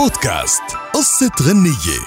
[0.00, 0.62] بودكاست.
[0.94, 2.00] قصة غنية.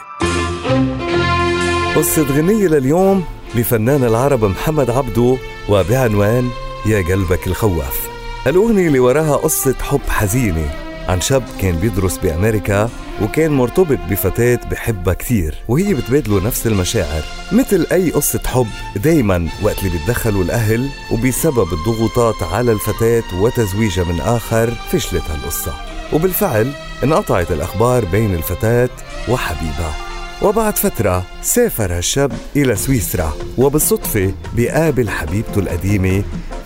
[1.96, 5.38] قصة غنية لليوم لفنان العرب محمد عبدو
[5.70, 6.50] وبعنوان
[6.86, 8.10] يا قلبك الخواف
[8.48, 10.83] الأغنية اللي وراها قصة حب حزينة.
[11.08, 12.90] عن شاب كان بيدرس بأمريكا
[13.22, 17.24] وكان مرتبط بفتاة بحبها كثير وهي بتبادله نفس المشاعر.
[17.52, 24.22] مثل أي قصة حب دايما وقت اللي بيتدخلوا الأهل وبسبب الضغوطات على الفتاة وتزويجها من
[24.22, 25.74] آخر فشلت هالقصة.
[26.14, 26.72] وبالفعل
[27.04, 28.90] انقطعت الأخبار بين الفتاة
[29.30, 29.96] وحبيبها.
[30.42, 36.24] وبعد فترة سافر الشاب إلى سويسرا وبالصدفة بيقابل حبيبته القديمة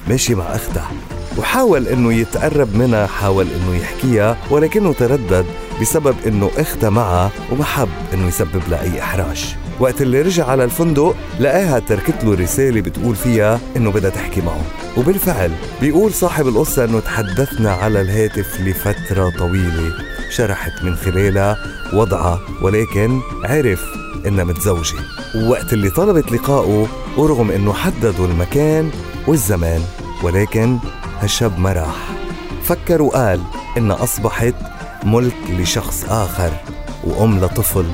[0.07, 0.91] ماشي مع أختها.
[1.37, 5.45] وحاول إنه يتقرب منها حاول إنه يحكيها ولكنه تردد
[5.81, 9.55] بسبب إنه اختها معها وما حب إنه يسبب لها أي إحراج.
[9.79, 14.61] وقت اللي رجع على الفندق لقاها تركت له رسالة بتقول فيها إنه بدها تحكي معه.
[14.97, 15.51] وبالفعل
[15.81, 19.93] بيقول صاحب القصة إنه تحدثنا على الهاتف لفترة طويلة
[20.29, 21.57] شرحت من خلالها
[21.93, 23.81] وضعها ولكن عرف
[24.27, 24.97] إنها متزوجة.
[25.35, 28.89] ووقت اللي طلبت لقائه ورغم إنه حددوا المكان
[29.27, 29.81] والزمان
[30.23, 30.77] ولكن
[31.21, 31.95] هالشاب ما راح
[32.63, 33.41] فكر وقال
[33.77, 34.53] إنها أصبحت
[35.03, 36.51] ملك لشخص آخر
[37.03, 37.85] وأم لطفل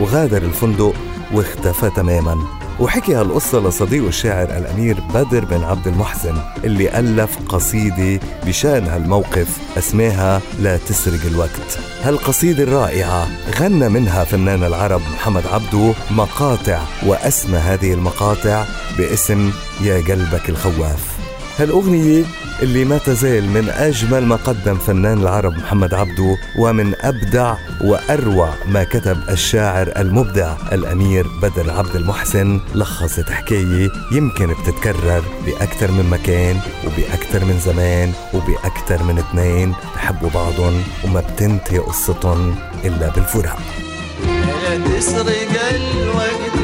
[0.00, 0.94] وغادر الفندق
[1.32, 2.38] واختفى تماما.
[2.80, 10.40] وحكي هالقصة لصديقه الشاعر الأمير بدر بن عبد المحسن اللي ألف قصيدة بشأن هالموقف أسماها
[10.60, 11.78] لا تسرق الوقت.
[12.02, 13.28] هالقصيدة الرائعة
[13.60, 18.64] غنى منها فنان العرب محمد عبدو مقاطع وأسمى هذه المقاطع
[18.98, 21.14] باسم يا قلبك الخواف.
[21.58, 22.24] هالأغنية
[22.62, 28.84] اللي ما تزال من أجمل ما قدم فنان العرب محمد عبدو ومن أبدع وأروع ما
[28.84, 37.44] كتب الشاعر المبدع الأمير بدر عبد المحسن لخصت حكاية يمكن بتتكرر بأكثر من مكان وبأكثر
[37.44, 43.58] من زمان وبأكثر من اثنين بحبوا بعضهم وما بتنتهي قصتهم إلا بالفراق.
[44.84, 46.63] تسرق الوقت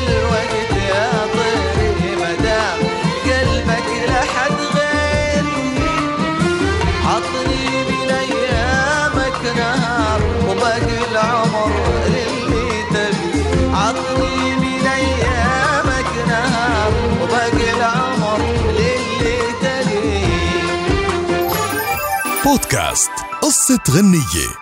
[22.45, 23.11] بودكاست.
[23.41, 24.60] قصة غنية.